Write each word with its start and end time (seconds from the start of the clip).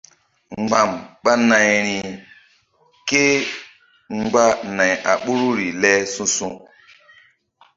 Mgba̧m 0.61 0.91
ɓa 1.23 1.33
nayri 1.49 1.97
kémgba 3.07 4.43
nay 4.75 4.91
a 5.11 5.13
ɓoruri 5.23 5.67
le 5.81 5.91
su̧su̧. 6.13 6.55